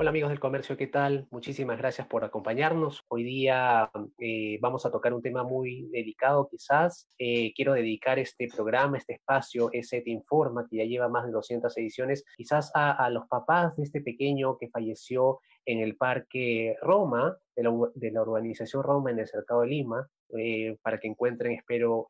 [0.00, 1.26] Hola amigos del comercio, ¿qué tal?
[1.30, 3.04] Muchísimas gracias por acompañarnos.
[3.08, 7.06] Hoy día eh, vamos a tocar un tema muy delicado quizás.
[7.18, 11.32] Eh, quiero dedicar este programa, este espacio, ese Te Informa, que ya lleva más de
[11.32, 17.36] 200 ediciones, quizás a, los papás de este pequeño que falleció en el Parque Roma,
[17.54, 17.62] de
[18.10, 22.06] la, urbanización Roma en el Cercado de Lima, eh, para que encuentren, espero,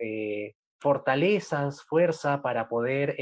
[0.78, 3.16] fortalezas, fuerza para poder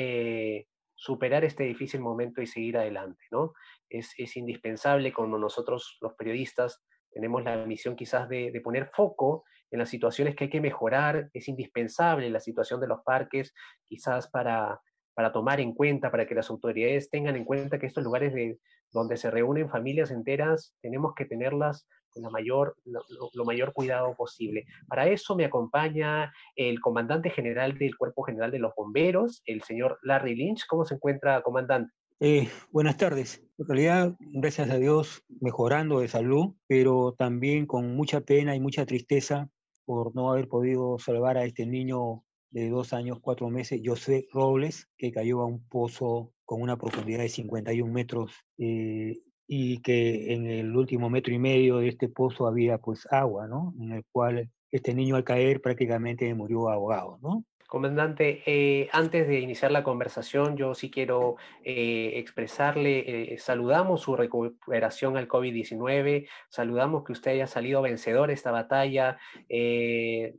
[0.98, 3.52] superar este difícil momento y seguir adelante, ¿no?
[3.88, 9.88] Es, indispensable cuando nosotros, los periodistas, tenemos la misión quizás de, poner foco en las
[9.88, 14.80] situaciones que hay que mejorar, es indispensable la situación de los parques, quizás para,
[15.14, 18.58] para tomar en cuenta, para que las autoridades tengan en cuenta que estos lugares de,
[18.90, 24.66] donde se reúnen familias enteras, tenemos que tenerlas con la mayor, lo, mayor cuidado posible.
[24.88, 29.98] Para eso me acompaña el comandante general del Cuerpo General de los Bomberos, el señor
[30.02, 30.66] Larry Lynch.
[30.66, 31.92] ¿Cómo se encuentra, comandante?
[32.20, 33.42] Eh, buenas tardes.
[33.58, 38.86] En realidad, gracias a Dios, mejorando de salud, pero también con mucha pena y mucha
[38.86, 39.48] tristeza
[39.84, 44.88] por no haber podido salvar a este niño de dos años, cuatro meses, José Robles,
[44.96, 50.46] que cayó a un pozo con una profundidad de 51 metros eh, y que en
[50.46, 53.74] el último metro y medio de este pozo había pues agua, ¿no?
[53.80, 57.44] En el cual este niño al caer prácticamente murió ahogado, ¿no?
[57.68, 64.16] Comandante, eh, antes de iniciar la conversación, yo sí quiero eh, expresarle, eh, saludamos su
[64.16, 69.18] recuperación al COVID-19, saludamos que usted haya salido vencedor de esta batalla.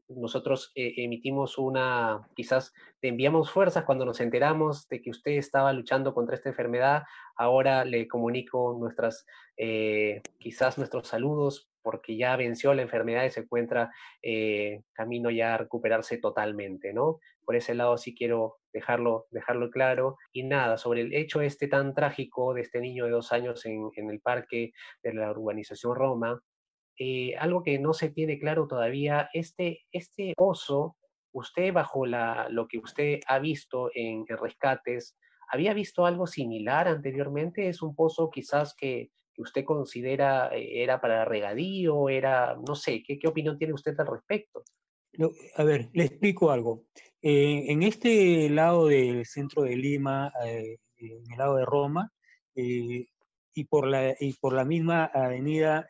[0.08, 6.16] nosotros emitimos una, quizás te enviamos fuerzas cuando nos enteramos de que usted estaba luchando
[6.16, 7.04] contra esta enfermedad.
[7.36, 9.28] Ahora le comunico nuestras,
[10.40, 13.92] quizás nuestros saludos porque ya venció la enfermedad y se encuentra
[14.22, 17.20] eh, camino ya a recuperarse totalmente, ¿no?
[17.46, 20.18] Por ese lado sí quiero dejarlo, dejarlo claro.
[20.32, 23.90] Y nada, sobre el hecho este tan trágico de este niño de dos años en,
[23.96, 24.72] el parque
[25.04, 26.42] de la urbanización Roma,
[26.98, 30.98] eh, algo que no se tiene claro todavía, este, este pozo,
[31.32, 35.18] usted bajo la, lo que usted ha visto en, en rescates,
[35.50, 37.70] ¿había visto algo similar anteriormente?
[37.70, 43.18] ¿Es un pozo quizás que usted considera eh, era para regadío, era, no sé, ¿qué,
[43.18, 44.64] qué opinión tiene usted al respecto?
[45.56, 46.86] a ver, le explico algo.
[47.22, 52.12] Eh, en este lado del centro de Lima, eh, en el lado de Roma,
[52.56, 53.08] y,
[53.70, 55.88] por la, y por la misma avenida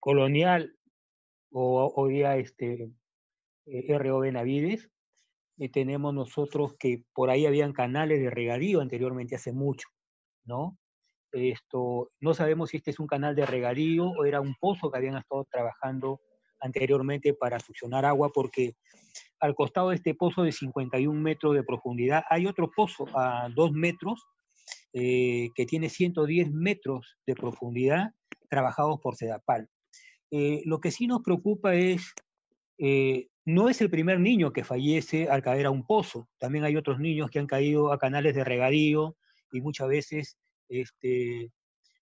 [0.00, 0.76] colonial,
[1.50, 2.90] o hoy día este,
[3.66, 4.20] R.O.
[4.20, 4.90] Benavides,
[5.72, 9.88] tenemos nosotros que por ahí habían canales de regadío anteriormente, hace mucho,
[10.44, 10.76] ¿no?
[11.32, 14.98] Esto, no sabemos si este es un canal de regadío o era un pozo que
[14.98, 16.20] habían estado trabajando
[16.60, 18.74] anteriormente para succionar agua, porque
[19.40, 23.72] al costado de este pozo de 51 metros de profundidad hay otro pozo a 2
[23.72, 24.26] metros
[24.92, 28.10] eh, que tiene 110 metros de profundidad
[28.48, 29.68] trabajados por Sedapal.
[30.30, 32.14] Eh, lo que sí nos preocupa es,
[32.78, 36.76] eh, no es el primer niño que fallece al caer a un pozo, también hay
[36.76, 39.16] otros niños que han caído a canales de regadío
[39.52, 41.52] y muchas veces este,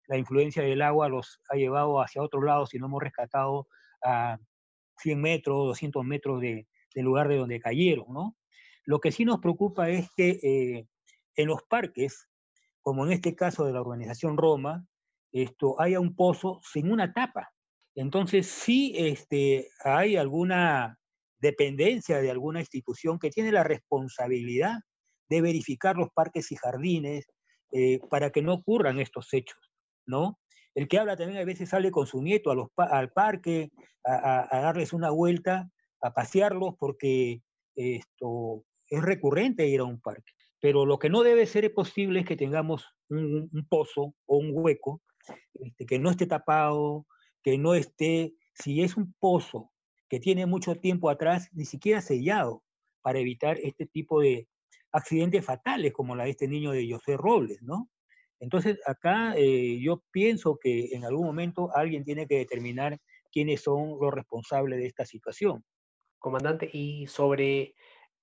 [0.07, 3.67] la influencia del agua los ha llevado hacia otro lado si no hemos rescatado
[4.03, 4.37] a
[4.97, 8.35] 100 metros, 200 metros de, del lugar de donde cayeron, ¿no?
[8.85, 10.87] Lo que sí nos preocupa es que eh,
[11.35, 12.27] en los parques,
[12.81, 14.85] como en este caso de la organización Roma,
[15.31, 17.51] esto, haya un pozo sin una tapa.
[17.95, 20.99] Entonces, sí este, hay alguna
[21.39, 24.79] dependencia de alguna institución que tiene la responsabilidad
[25.29, 27.25] de verificar los parques y jardines,
[27.75, 29.59] eh, para que no ocurran estos hechos,
[30.05, 30.39] ¿no?
[30.75, 33.71] El que habla también a veces sale con su nieto a los, al parque
[34.05, 37.41] a, darles una vuelta, a pasearlos, porque
[37.75, 40.33] esto es recurrente ir a un parque.
[40.59, 45.01] Pero lo que no debe ser posible es que tengamos un, pozo o un hueco
[45.55, 47.07] este, que no esté tapado,
[47.41, 49.71] que no esté, si es un pozo
[50.09, 52.63] que tiene mucho tiempo atrás, ni siquiera sellado,
[53.01, 54.47] para evitar este tipo de,
[54.93, 57.89] accidentes fatales como la de este niño de José Robles, ¿no?
[58.39, 62.99] Entonces, acá eh, yo pienso que en algún momento alguien tiene que determinar
[63.31, 65.63] quiénes son los responsables de esta situación.
[66.19, 67.75] Comandante, y sobre,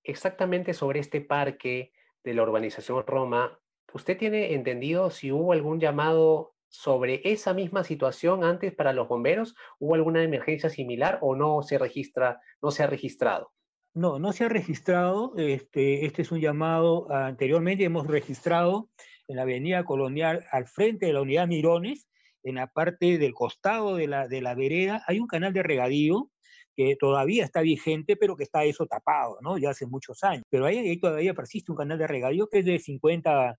[0.05, 1.93] exactamente sobre este parque
[2.25, 3.61] de la urbanización Roma,
[3.93, 9.57] ¿usted tiene entendido si hubo algún llamado sobre esa misma situación antes para los bomberos?
[9.79, 13.53] ¿Hubo alguna emergencia similar o no se registra, no se ha registrado?
[13.95, 15.35] No, no se ha registrado.
[15.37, 17.11] Este, este es un llamado.
[17.13, 18.89] Anteriormente hemos registrado
[19.27, 22.09] en la Avenida Colonial, al frente de la Unidad Mirones,
[22.43, 26.31] en la parte del costado de la, de la vereda, hay un canal de regadío
[26.81, 29.59] que todavía está vigente, pero que está eso tapado, ¿no?
[29.59, 30.45] Ya hace muchos años.
[30.49, 33.55] Pero ahí, todavía persiste un canal de regadío que es de 50,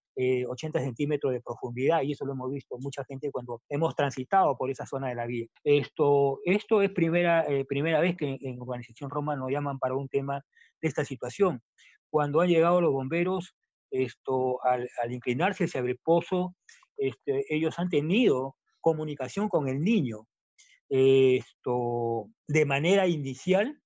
[0.48, 4.58] 80 eh, centímetros de profundidad, y eso lo hemos visto mucha gente cuando hemos transitado
[4.58, 5.46] por esa zona de la vía.
[5.64, 10.10] Esto, esto es primera, eh, primera vez que en, Organización Roma nos llaman para un
[10.10, 10.44] tema
[10.82, 11.62] de esta situación.
[12.10, 13.54] Cuando han llegado los bomberos,
[13.92, 16.56] esto, al, inclinarse hacia el pozo,
[16.98, 20.26] este, ellos han tenido comunicación con el niño.
[20.92, 23.80] Esto, de manera inicial,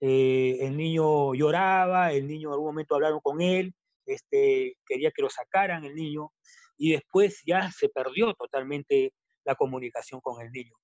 [0.00, 3.74] eh, el niño lloraba, el niño en algún momento hablaron con él,
[4.06, 6.32] este, quería que lo sacaran el niño,
[6.78, 9.12] y después ya se perdió totalmente
[9.44, 10.74] la comunicación con el niño.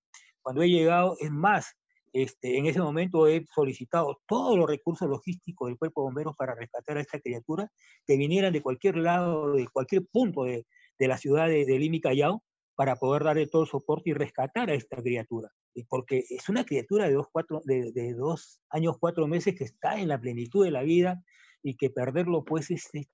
[0.43, 1.73] Cuando he llegado, es más,
[2.13, 6.55] este, en ese momento he solicitado todos los recursos logísticos del cuerpo de bomberos para
[6.55, 7.71] rescatar a esta criatura,
[8.07, 10.67] que vinieran de cualquier lado, de cualquier punto de,
[10.99, 12.43] la ciudad de, de Lima Callao,
[12.77, 15.51] para poder darle todo soporte y rescatar a esta criatura.
[15.89, 20.71] Porque es una criatura de dos, años, cuatro meses que está en la plenitud de
[20.71, 21.23] la vida
[21.63, 23.09] y que perderlo pues este,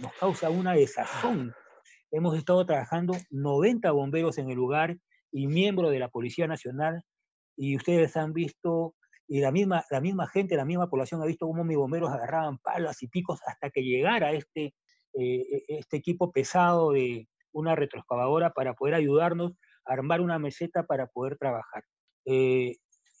[0.00, 1.52] nos causa una desazón.
[2.10, 4.96] Hemos estado trabajando 90 bomberos en el lugar
[5.30, 7.02] y miembros de la Policía Nacional
[7.56, 8.94] y ustedes han visto,
[9.28, 12.58] y la misma, la misma gente, la misma población ha visto cómo mis bomberos agarraban
[12.58, 14.74] palas y picos hasta que llegara este,
[15.14, 19.52] eh, e, este equipo pesado de, una retroexcavadora para poder ayudarnos
[19.84, 21.84] a armar una meseta para poder trabajar.
[22.24, 22.76] Eh,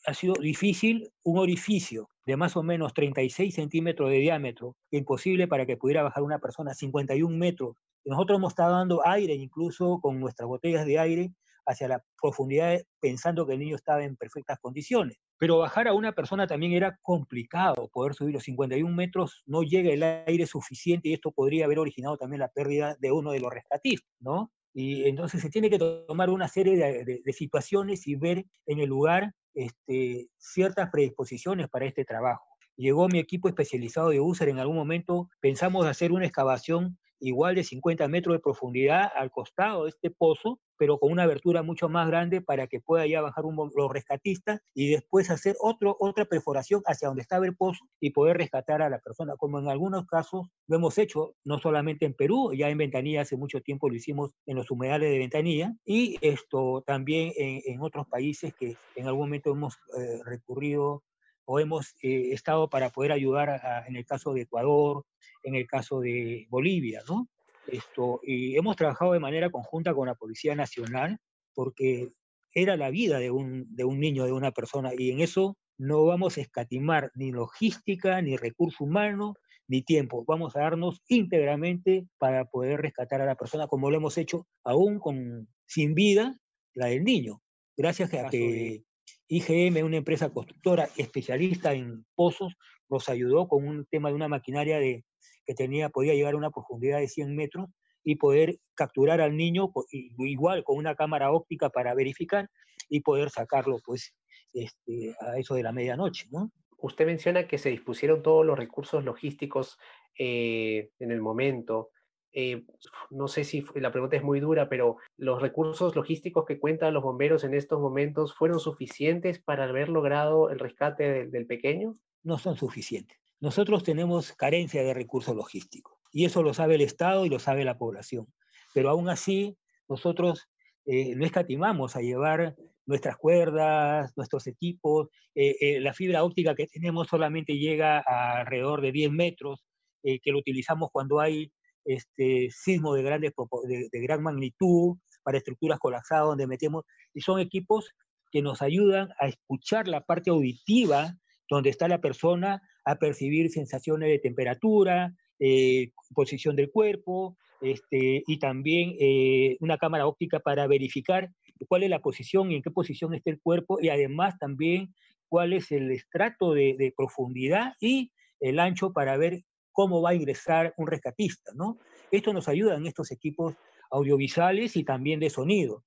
[0.06, 5.66] ha sido difícil un orificio de más o menos 36 centímetros de diámetro, imposible para
[5.66, 7.76] que pudiera bajar una persona 51 metros.
[8.04, 11.34] Nosotros hemos estado dando aire incluso con nuestras botellas de aire
[11.66, 15.18] hacia la profundidad pensando que el niño estaba en perfectas condiciones.
[15.40, 19.90] Pero bajar a una persona también era complicado, poder subir los 51 metros, no llega
[19.90, 23.50] el aire suficiente y esto podría haber originado también la pérdida de uno de los
[23.50, 24.52] rescatistas, ¿no?
[24.74, 29.32] Y entonces se tiene que tomar una serie de, situaciones y ver en el lugar
[29.54, 32.44] este, ciertas predisposiciones para este trabajo.
[32.76, 37.64] Llegó mi equipo especializado de USER en algún momento, pensamos hacer una excavación igual de
[37.64, 42.08] 50 metros de profundidad al costado de este pozo, pero con una abertura mucho más
[42.08, 46.80] grande para que pueda ya bajar un, los rescatistas y después hacer otro, otra perforación
[46.86, 50.48] hacia donde estaba el pozo y poder rescatar a la persona, como en algunos casos
[50.68, 54.30] lo hemos hecho, no solamente en Perú, ya en Ventanilla hace mucho tiempo lo hicimos
[54.46, 59.50] en los humedales de Ventanilla y esto también en, otros países que en algún momento
[59.50, 61.02] hemos eh, recurrido
[61.44, 65.04] o hemos eh, estado para poder ayudar en el caso de Ecuador,
[65.42, 67.28] en el caso de Bolivia, ¿no?
[67.70, 71.18] Esto, y hemos trabajado de manera conjunta con la Policía Nacional
[71.54, 72.12] porque
[72.54, 76.04] era la vida de un, de un niño, de una persona, y en eso no
[76.04, 79.34] vamos a escatimar ni logística, ni recurso humano,
[79.66, 80.24] ni tiempo.
[80.26, 84.98] Vamos a darnos íntegramente para poder rescatar a la persona, como lo hemos hecho aún
[84.98, 86.36] con, sin vida,
[86.74, 87.40] la del niño.
[87.76, 88.82] Gracias a que
[89.28, 92.56] IGM, una empresa constructora especialista en pozos,
[92.88, 95.04] nos ayudó con un tema de una maquinaria de,
[95.50, 97.68] que tenía, podía llegar a una profundidad de 100 metros
[98.04, 102.48] y poder capturar al niño igual con una cámara óptica para verificar
[102.88, 104.14] y poder sacarlo pues
[104.52, 106.52] este, a eso de la medianoche, ¿no?
[106.78, 109.76] Usted menciona que se dispusieron todos los recursos logísticos
[110.16, 111.90] eh, en el momento.
[112.32, 112.62] Eh,
[113.10, 117.02] no sé si la pregunta es muy dura, pero ¿los recursos logísticos que cuentan los
[117.02, 121.94] bomberos en estos momentos fueron suficientes para haber logrado el rescate del, pequeño?
[122.22, 123.19] No son suficientes.
[123.40, 127.64] Nosotros tenemos carencia de recursos logísticos y eso lo sabe el Estado y lo sabe
[127.64, 128.26] la población.
[128.74, 129.56] Pero aún así,
[129.88, 130.48] nosotros
[130.86, 132.54] eh, no escatimamos a llevar
[132.86, 135.08] nuestras cuerdas, nuestros equipos.
[135.34, 139.64] Eh, la fibra óptica que tenemos solamente llega a alrededor de 10 metros,
[140.02, 141.52] que lo utilizamos cuando hay
[141.84, 143.32] este, sismo de, grandes,
[143.66, 147.90] de, gran magnitud, para estructuras colapsadas donde metemos, y son equipos
[148.30, 151.14] que nos ayudan a escuchar la parte auditiva
[151.48, 158.38] donde está la persona, a percibir sensaciones de temperatura, eh, posición del cuerpo, este, y
[158.38, 161.30] también eh, una cámara óptica para verificar
[161.68, 164.94] cuál es la posición y en qué posición está el cuerpo, y además también
[165.28, 170.74] cuál es el estrato de, profundidad y el ancho para ver cómo va a ingresar
[170.76, 171.78] un rescatista, ¿no?
[172.10, 173.54] Esto nos ayuda en estos equipos
[173.90, 175.84] audiovisuales y también de sonido,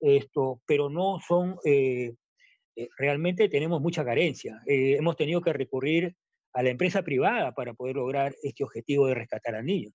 [0.00, 2.14] esto, pero no son, eh,
[2.76, 4.62] eh, realmente tenemos mucha carencia.
[4.66, 6.16] Hemos tenido que recurrir
[6.56, 9.90] a la empresa privada para poder lograr este objetivo de rescatar al niño.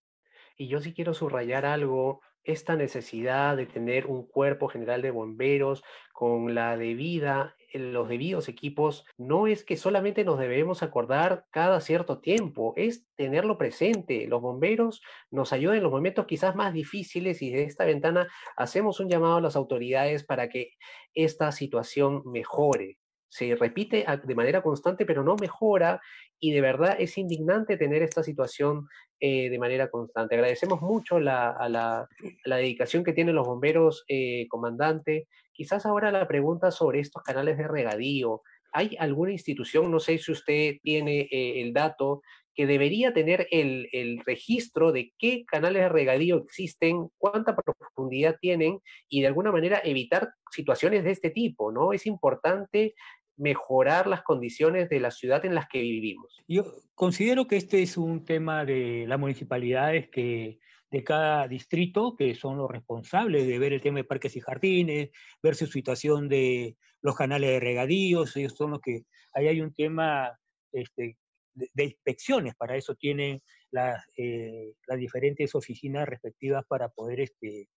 [0.55, 5.83] Y yo sí quiero subrayar algo, esta necesidad de tener un cuerpo general de bomberos
[6.13, 12.19] con la debida los debidos equipos, no es que solamente nos debemos acordar cada cierto
[12.19, 14.27] tiempo, es tenerlo presente.
[14.27, 18.27] Los bomberos nos ayudan en los momentos quizás más difíciles y de esta ventana
[18.57, 20.71] hacemos un llamado a las autoridades para que
[21.13, 23.00] esta situación mejore
[23.31, 26.01] se repite de manera constante, pero no mejora
[26.37, 28.87] y de verdad es indignante tener esta situación
[29.21, 30.35] eh, de manera constante.
[30.35, 35.27] Agradecemos mucho la, la, dedicación que tienen los bomberos, eh, comandante.
[35.53, 38.41] Quizás ahora la pregunta sobre estos canales de regadío.
[38.73, 42.21] ¿Hay alguna institución, no sé si usted tiene eh, el dato,
[42.53, 48.79] que debería tener el, el, registro de qué canales de regadío existen, cuánta profundidad tienen
[49.07, 51.93] y de alguna manera evitar situaciones de este tipo, ¿no?
[51.93, 52.93] Es importante
[53.41, 56.41] mejorar las condiciones de la ciudad en las que vivimos?
[56.47, 60.59] Yo considero que este es un tema de las municipalidades que
[60.91, 65.09] de cada distrito, que son los responsables de ver el tema de parques y jardines,
[65.41, 69.73] ver su situación de los canales de regadíos, ellos son los que, ahí hay un
[69.73, 70.37] tema
[70.71, 71.17] este,
[71.53, 77.69] de, inspecciones, para eso tienen las, eh, las diferentes oficinas respectivas para poder este,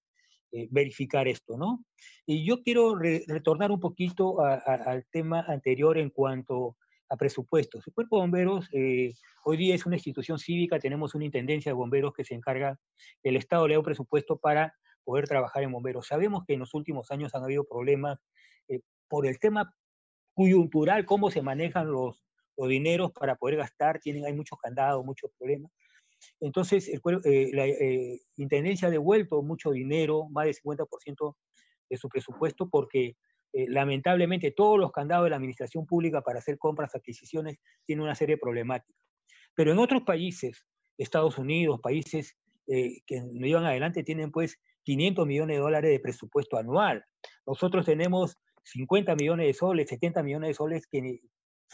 [0.56, 1.84] eh, verificar esto, ¿no?
[2.26, 6.76] Y yo quiero retornar un poquito al tema anterior en cuanto
[7.08, 7.84] a presupuestos.
[7.84, 11.74] El Cuerpo de Bomberos eh, hoy día es una institución cívica, tenemos una intendencia de
[11.74, 12.78] bomberos que se encarga,
[13.24, 16.06] el Estado le da un presupuesto para poder trabajar en bomberos.
[16.06, 18.20] Sabemos que en los últimos años han habido problemas
[18.68, 19.74] eh, por el tema
[20.34, 22.22] coyuntural, cómo se manejan los,
[22.56, 25.72] los dineros para poder gastar, tienen, hay muchos candados, muchos problemas.
[26.40, 31.36] Entonces, eh, la eh, Intendencia ha devuelto mucho dinero, más del 50%
[31.90, 33.16] de su presupuesto, porque
[33.52, 38.14] eh, lamentablemente todos los candados de la administración pública para hacer compras, adquisiciones, tienen una
[38.14, 38.96] serie de problemáticas.
[39.54, 40.64] Pero en otros países,
[40.98, 46.56] Estados Unidos, países que no llevan adelante, tienen pues 500 millones de dólares de presupuesto
[46.56, 47.04] anual.
[47.46, 51.20] Nosotros tenemos 50 millones de soles, 70 millones de soles que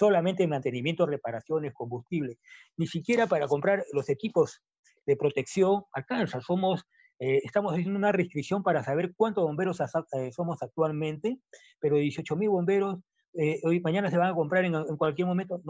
[0.00, 2.38] solamente mantenimiento, reparaciones, combustible,
[2.78, 4.62] ni siquiera para comprar los equipos
[5.04, 6.40] de protección alcanza.
[6.40, 6.84] Somos,
[7.18, 11.38] eh, estamos haciendo una restricción para saber cuántos bomberos eh, somos actualmente,
[11.80, 12.98] pero 18 mil bomberos,
[13.34, 15.60] eh, hoy mañana se van a comprar en, cualquier momento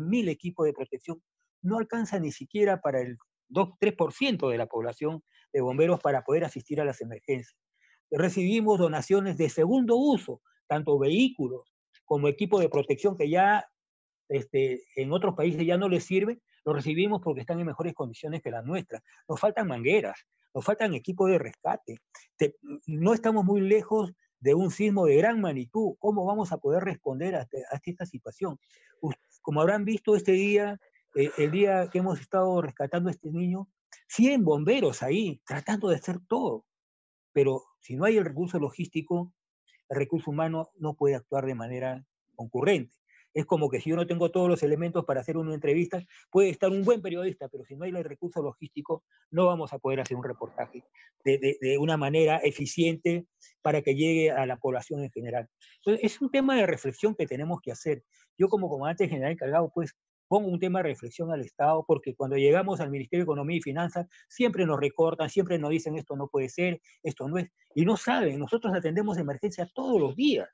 [0.00, 1.22] mil equipos de protección.
[1.62, 3.16] No alcanza ni siquiera para el
[3.48, 7.56] 2-3% de la población de bomberos para poder asistir a las emergencias.
[8.10, 11.72] Recibimos donaciones de segundo uso, tanto vehículos
[12.04, 13.66] como equipos de protección que ya
[14.28, 18.42] este, en otros países ya no les sirve, lo recibimos porque están en mejores condiciones
[18.42, 19.02] que las nuestras.
[19.28, 20.18] Nos faltan mangueras,
[20.54, 21.98] nos faltan equipos de rescate.
[22.86, 25.94] no estamos muy lejos de un sismo de gran magnitud.
[25.98, 27.48] ¿Cómo vamos a poder responder a,
[27.84, 28.58] esta situación?
[29.40, 30.78] Como habrán visto este día,
[31.14, 33.68] eh, el día que hemos estado rescatando a este niño,
[34.08, 36.64] 100 bomberos ahí tratando de hacer todo.
[37.32, 39.32] Pero si no hay el recurso logístico,
[39.88, 42.04] el recurso humano no puede actuar de manera
[42.34, 42.94] concurrente.
[43.34, 46.50] Es como que si yo no tengo todos los elementos para hacer una entrevista, puede
[46.50, 50.00] estar un buen periodista, pero si no hay el recurso logístico, no vamos a poder
[50.00, 50.84] hacer un reportaje
[51.24, 53.26] de, una manera eficiente
[53.62, 55.48] para que llegue a la población en general.
[55.76, 58.02] Entonces, es un tema de reflexión que tenemos que hacer.
[58.36, 59.94] Yo como comandante general encargado, pues
[60.28, 63.62] pongo un tema de reflexión al Estado, porque cuando llegamos al Ministerio de Economía y
[63.62, 67.84] Finanzas, siempre nos recortan, siempre nos dicen esto no puede ser, esto no es, y
[67.84, 70.48] no saben, nosotros atendemos emergencias todos los días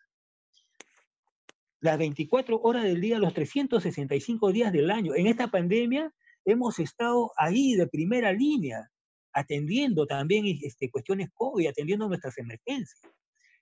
[1.85, 5.15] las 24 horas del día, los 365 días del año.
[5.15, 6.11] En esta pandemia
[6.47, 8.89] hemos estado ahí de primera línea,
[9.35, 13.03] atendiendo también este, cuestiones COVID, atendiendo nuestras emergencias.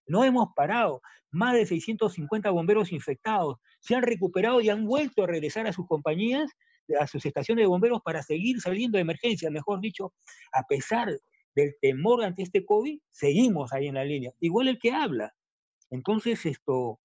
[0.06, 1.02] No hemos parado.
[1.32, 5.88] Más de 650 bomberos infectados se han recuperado y han vuelto a regresar a sus
[5.88, 6.48] compañías,
[7.00, 9.50] a sus estaciones de bomberos para seguir saliendo de emergencia.
[9.50, 10.14] Mejor dicho,
[10.52, 11.08] a pesar
[11.56, 14.30] del temor ante este COVID, seguimos ahí en la línea.
[14.38, 15.34] Igual el que habla.
[15.90, 17.00] Entonces, esto,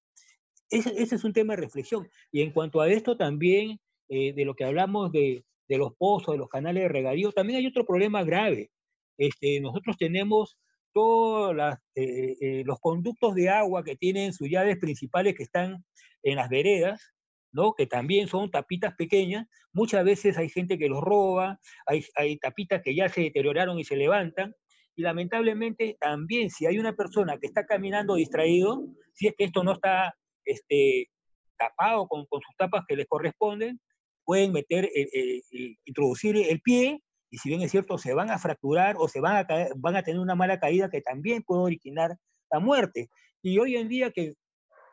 [0.69, 2.09] ese, es un tema de reflexión.
[2.31, 6.39] Y en cuanto a esto también, eh, de lo que hablamos de, los pozos, de
[6.39, 8.71] los canales de regadío, también hay otro problema grave.
[9.17, 10.57] Este, nosotros tenemos
[10.93, 11.55] todos
[11.95, 15.85] eh, eh, los conductos de agua que tienen sus llaves principales que están
[16.23, 17.13] en las veredas,
[17.51, 17.73] ¿no?
[17.73, 19.47] que también son tapitas pequeñas.
[19.73, 23.83] Muchas veces hay gente que los roba, hay, hay tapitas que ya se deterioraron y
[23.83, 24.55] se levantan.
[24.95, 28.83] Y lamentablemente también si hay una persona que está caminando distraído,
[29.13, 30.15] si es que esto no está
[30.47, 31.09] este,
[31.57, 33.79] tapado con, sus tapas que les corresponden,
[34.23, 38.39] pueden meter, eh, eh, introducir el pie y si bien es cierto, se van a
[38.39, 42.17] fracturar o se van a, van a tener una mala caída que también puede originar
[42.49, 43.09] la muerte.
[43.41, 44.35] Y hoy en día que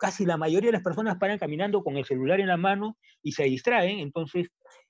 [0.01, 3.33] casi la mayoría de las personas paran caminando con el celular en la mano y
[3.33, 4.49] se distraen, entonces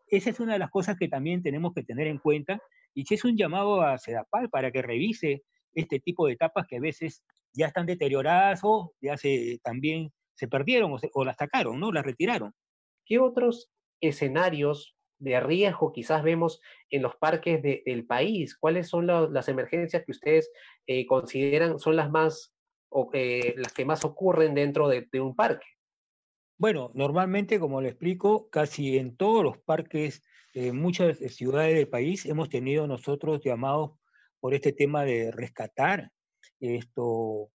[0.09, 2.61] esa es una de las cosas que también tenemos que tener en cuenta
[2.95, 5.43] y que es un llamado a Sedapal para que revise
[5.75, 10.49] este tipo de tapas que a veces ya están deterioradas o ya se también se
[10.49, 11.93] perdieron o, o las sacaron, ¿no?
[11.93, 12.53] Las retiraron.
[13.05, 16.61] ¿Qué otros escenarios de riesgo quizás vemos
[16.91, 18.57] en los parques del país?
[18.57, 20.51] ¿Cuáles son las emergencias que ustedes
[20.87, 22.55] eh, consideran son las más
[22.91, 25.67] o, eh, las que más ocurren dentro de, un parque?
[26.59, 30.23] Bueno, normalmente, como le explico, casi en todos los parques,
[30.53, 33.99] en muchas ciudades del país, hemos tenido nosotros llamados
[34.39, 36.11] por este tema de rescatar
[36.61, 37.51] esto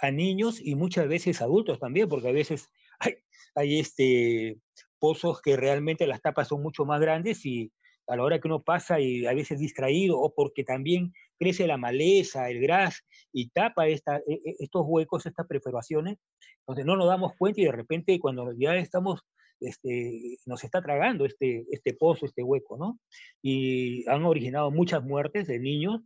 [0.00, 3.14] a niños y muchas veces adultos también, porque a veces hay,
[3.54, 4.58] hay este,
[4.98, 7.72] pozos que realmente las tapas son mucho más grandes y
[8.06, 11.76] a la hora que uno pasa y a veces distraído o porque también crece la
[11.76, 13.02] maleza, el gras
[13.32, 16.18] y tapa esta, e, e, estos huecos, estas perforaciones,
[16.60, 19.20] entonces no nos damos cuenta y de repente cuando ya estamos,
[19.60, 22.98] este, nos está tragando este, este pozo, este hueco, ¿no?
[23.42, 26.00] Y han originado muchas muertes de niños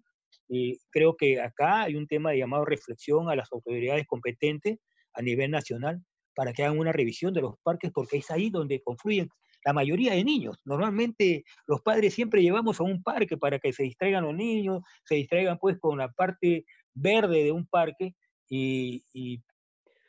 [0.48, 4.78] y creo que acá hay un tema de llamado reflexión a las autoridades competentes
[5.14, 6.02] a nivel nacional
[6.34, 9.28] para que hagan una revisión de los parques, porque es ahí donde confluyen
[9.64, 10.58] la mayoría de niños.
[10.64, 15.14] Normalmente los padres siempre llevamos a un parque para que se distraigan los niños, se
[15.14, 18.14] distraigan pues con la parte verde de un parque
[18.48, 19.04] y,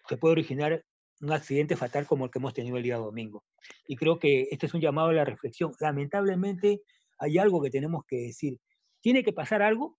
[0.07, 0.83] se puede originar
[1.21, 3.43] un accidente fatal como el que hemos tenido el día domingo.
[3.87, 5.71] Y creo que este es un llamado a la reflexión.
[5.79, 6.81] Lamentablemente
[7.17, 8.59] hay algo que tenemos que decir.
[9.01, 9.97] Tiene que pasar algo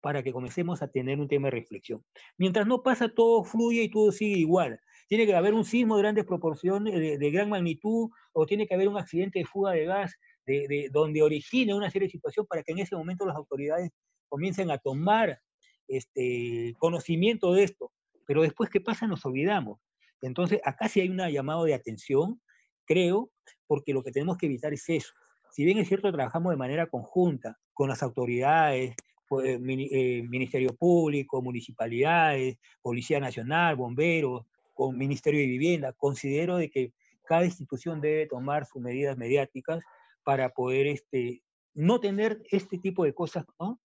[0.00, 2.04] para que comencemos a tener un tema de reflexión.
[2.36, 6.02] Mientras no pasa, todo fluye y todo sigue igual tiene que haber un sismo de
[6.02, 10.14] grandes proporciones, de, gran magnitud, o tiene que haber un accidente de fuga de gas
[10.46, 13.90] de, donde origine una serie de situaciones para que en ese momento las autoridades
[14.28, 15.40] comiencen a tomar
[15.88, 17.90] este, conocimiento de esto.
[18.26, 19.06] Pero después, ¿qué pasa?
[19.06, 19.80] Nos olvidamos.
[20.20, 22.40] Entonces, acá sí hay un llamado de atención,
[22.84, 23.30] creo,
[23.66, 25.12] porque lo que tenemos que evitar es eso.
[25.52, 28.94] Si bien es cierto, trabajamos de manera conjunta con las autoridades,
[29.42, 35.92] eh, Ministerio Público, municipalidades, Policía Nacional, bomberos, con Ministerio de Vivienda.
[35.92, 36.92] Considero de que
[37.24, 39.82] cada institución debe tomar sus medidas mediáticas
[40.24, 41.42] para poder este,
[41.74, 43.80] no tener este tipo de cosas, ¿no?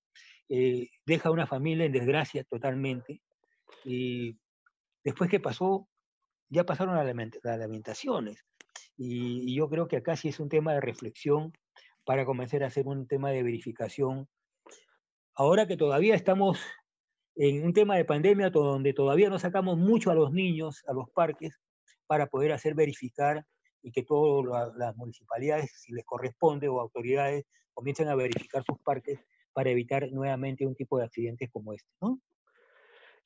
[0.49, 3.21] Eh, deja una familia en desgracia totalmente.
[3.83, 4.37] Y
[5.03, 5.87] después que pasó,
[6.49, 8.45] ya pasaron las lamentaciones.
[8.95, 11.51] Y, y, yo creo que acá sí es un tema de reflexión
[12.05, 14.27] para comenzar a hacer un tema de verificación.
[15.35, 16.59] Ahora que todavía estamos
[17.35, 21.09] en un tema de pandemia donde todavía no sacamos mucho a los niños, a los
[21.09, 21.59] parques,
[22.05, 23.43] para poder hacer verificar
[23.81, 29.19] y que todas las municipalidades, si les corresponde, o autoridades, comiencen a verificar sus parques
[29.53, 32.19] para evitar nuevamente un tipo de accidentes como este, ¿no?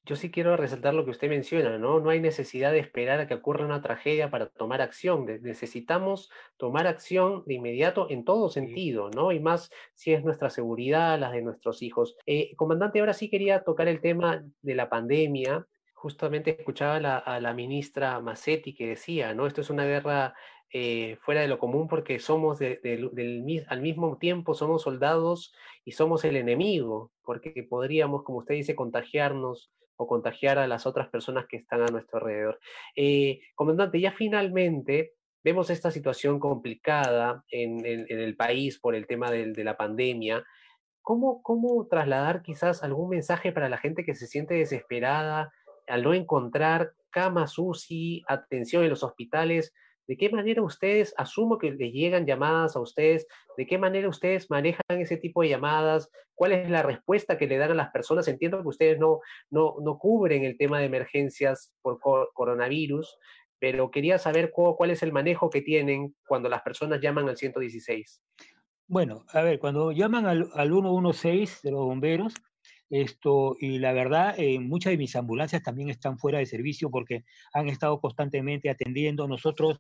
[0.08, 2.00] Yo sí quiero resaltar lo que usted menciona, ¿no?
[2.00, 5.26] No hay necesidad de esperar a que ocurra una tragedia para tomar acción.
[5.26, 9.34] necesitamos tomar acción de inmediato en todo sentido, ¿no?
[9.34, 12.16] Y más si es nuestra seguridad, las de nuestros hijos.
[12.26, 15.68] Eh, comandante, ahora sí quería tocar el tema de la pandemia.
[15.94, 19.46] Justamente escuchaba a la ministra Massetti que decía, ¿no?
[19.46, 20.36] Esto es una guerra
[20.72, 26.24] eh, fuera de lo común porque somos del, al mismo tiempo somos soldados y somos
[26.24, 31.58] el enemigo, porque podríamos, como usted dice, contagiarnos o contagiar a las otras personas que
[31.58, 32.60] están a nuestro alrededor.
[32.96, 39.64] Eh, comandante, ya finalmente vemos esta situación complicada en, el país por el tema de,
[39.64, 40.44] la pandemia.
[41.02, 45.52] ¿Cómo, ¿Cómo trasladar quizás algún mensaje para la gente que se siente desesperada
[45.88, 49.74] al no encontrar camas UCI, atención en los hospitales?
[50.08, 54.50] ¿De qué manera ustedes, asumo que les llegan llamadas a ustedes, de qué manera ustedes
[54.50, 56.10] manejan ese tipo de llamadas?
[56.34, 58.28] ¿Cuál es la respuesta que le dan a las personas?
[58.28, 62.00] Entiendo que ustedes no, no, no cubren el tema de emergencias por
[62.34, 63.18] coronavirus,
[63.60, 68.22] pero quería saber cuál, es el manejo que tienen cuando las personas llaman al 116.
[68.88, 72.34] Bueno, a ver, cuando llaman al, al 116 de los bomberos,
[72.90, 77.26] esto, y la verdad, eh, muchas de mis ambulancias también están fuera de servicio porque
[77.54, 79.28] han estado constantemente atendiendo.
[79.28, 79.80] Nosotros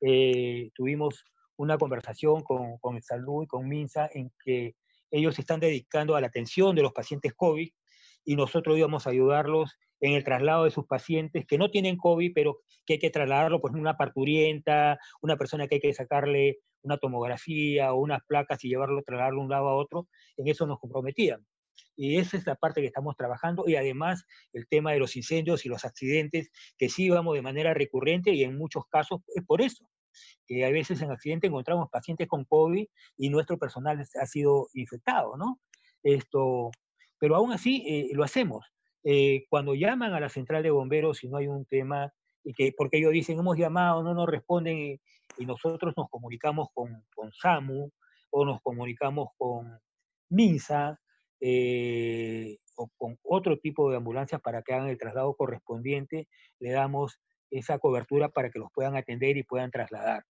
[0.00, 1.24] eh, tuvimos
[1.56, 4.74] una conversación con, con Salud y con Minsa en que
[5.10, 7.70] ellos se están dedicando a la atención de los pacientes COVID
[8.24, 12.32] y nosotros íbamos a ayudarlos en el traslado de sus pacientes que no tienen COVID,
[12.34, 16.98] pero que hay que trasladarlo, pues una parturienta, una persona que hay que sacarle una
[16.98, 20.80] tomografía o unas placas y llevarlo, trasladarlo de un lado a otro, en eso nos
[20.80, 21.46] comprometían.
[21.96, 25.64] Y esa es la parte que estamos trabajando y además el tema de los incendios
[25.66, 29.60] y los accidentes, que sí vamos de manera recurrente y en muchos casos es por
[29.60, 29.86] eso,
[30.46, 32.86] que a veces en accidente encontramos pacientes con COVID
[33.18, 35.60] y nuestro personal ha sido infectado, ¿no?
[36.02, 36.70] Esto,
[37.18, 38.66] pero aún así eh, lo hacemos.
[39.04, 42.12] Eh, cuando llaman a la central de bomberos y no hay un tema,
[42.44, 45.00] y que, porque ellos dicen, hemos llamado, no nos responden, y,
[45.38, 47.90] y nosotros nos comunicamos con, con SAMU
[48.30, 49.78] o nos comunicamos con
[50.30, 50.98] MINSA,
[51.44, 56.28] eh, o con otro tipo de ambulancias para que hagan el traslado correspondiente,
[56.60, 57.18] le damos
[57.50, 60.24] esa cobertura para que los puedan atender y puedan trasladar.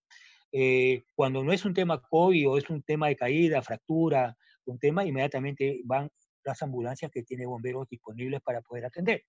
[0.52, 4.78] Eh, cuando no es un tema COVID o es un tema de caída, fractura, un
[4.78, 6.10] tema, inmediatamente van
[6.44, 9.24] las ambulancias que tiene bomberos disponibles para poder atender.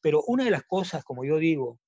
[0.00, 1.78] Pero una de las cosas, como yo digo,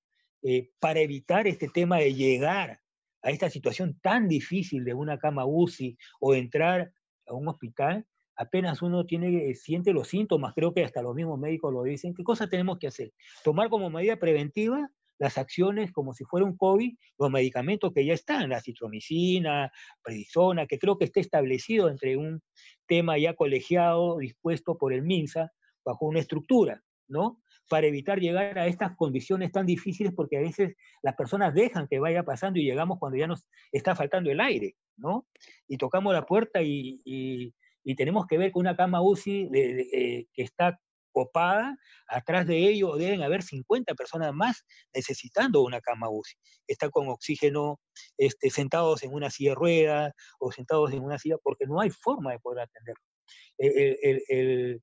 [0.43, 2.79] eh, para evitar este tema de llegar
[3.23, 6.93] a esta situación tan difícil de una cama UCI o entrar
[7.27, 8.07] a un hospital,
[8.41, 12.25] apenas uno tiene, siente los síntomas, creo que hasta los mismos médicos lo dicen, ¿qué
[12.25, 13.13] cosa tenemos que hacer?
[13.45, 18.15] Tomar como medida preventiva las acciones como si fuera un COVID, los medicamentos que ya
[18.15, 19.71] están, la citromicina,
[20.03, 22.41] prednisona, que creo que está establecido entre un
[22.87, 25.53] tema ya colegiado dispuesto por el MINSA
[25.85, 27.43] bajo una estructura, ¿no?
[27.69, 31.99] Para evitar llegar a estas condiciones tan difíciles porque a veces las personas dejan que
[31.99, 35.27] vaya pasando y llegamos cuando ya nos está faltando el aire, ¿no?
[35.69, 37.53] Y tocamos la puerta y,
[37.97, 40.79] tenemos que ver que una cama UCI eh, que está
[41.13, 44.65] copada, atrás de ello deben haber 50 personas más
[44.95, 46.37] necesitando una cama UCI.
[46.69, 47.81] Están con oxígeno
[48.17, 51.91] este, sentados en una silla de ruedas o sentados en una silla porque no hay
[51.91, 53.03] forma de poder atenderlo.
[53.59, 54.83] El, el,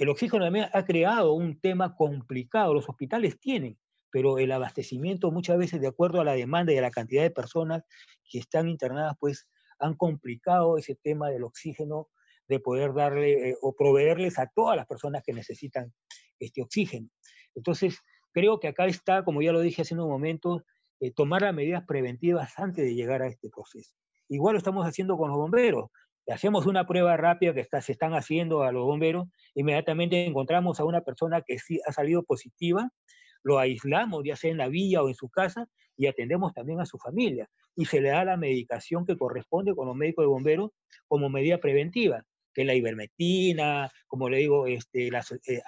[0.00, 2.72] el oxígeno también ha creado un tema complicado.
[2.72, 3.78] Los hospitales tienen,
[4.10, 7.30] pero el abastecimiento muchas veces de acuerdo a la demanda y a la cantidad de
[7.30, 7.82] personas
[8.24, 9.46] que están internadas, pues
[9.80, 12.08] han complicado ese tema del oxígeno
[12.48, 15.92] de poder darle eh, o proveerles a todas las personas que necesitan
[16.38, 17.08] este oxígeno.
[17.54, 17.98] Entonces,
[18.32, 20.62] creo que acá está, como ya lo dije hace unos momentos,
[21.00, 23.94] eh, tomar las medidas preventivas antes de llegar a este proceso.
[24.28, 25.90] Igual lo estamos haciendo con los bomberos.
[26.28, 30.84] Hacemos una prueba rápida que está, se están haciendo a los bomberos, inmediatamente encontramos a
[30.84, 32.90] una persona que sí ha salido positiva,
[33.42, 36.86] lo aislamos ya sea en la villa o en su casa y atendemos también a
[36.86, 40.70] su familia y se le da la medicación que corresponde con los médicos de bomberos
[41.08, 45.62] como medida preventiva que la ivermectina, como le digo, este, la eh,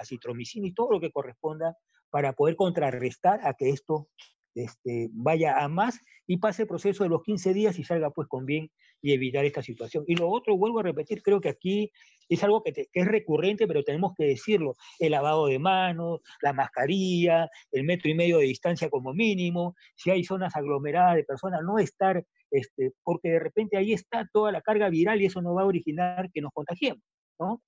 [0.55, 1.77] y todo lo que corresponda
[2.11, 4.09] para poder contrarrestar a que esto
[4.55, 8.29] este, vaya a más y pase el proceso de los 15 días y salga pues
[8.29, 10.05] con bien y evitar esta situación.
[10.07, 11.91] Y lo otro, vuelvo a repetir, creo que aquí
[12.29, 17.49] es algo que, es recurrente, pero tenemos que decirlo, el lavado de manos, la mascarilla,
[17.73, 21.79] el metro y medio de distancia como mínimo, si hay zonas aglomeradas de personas, no
[21.79, 25.63] estar este, porque de repente ahí está toda la carga viral y eso no va
[25.63, 27.03] a originar que nos contagiemos,
[27.39, 27.63] ¿no?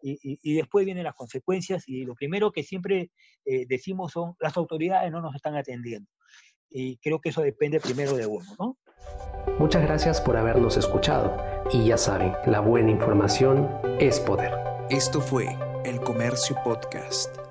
[0.00, 3.10] Y, después vienen las consecuencias y lo primero que siempre
[3.44, 6.08] eh, decimos son las autoridades no nos están atendiendo.
[6.70, 8.78] Y creo que eso depende primero de uno, ¿no?
[9.58, 11.36] Muchas gracias por habernos escuchado
[11.72, 14.52] y ya saben, la buena información es poder.
[14.90, 17.47] Esto fue El Comercio Podcast.